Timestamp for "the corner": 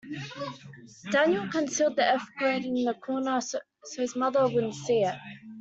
2.85-3.39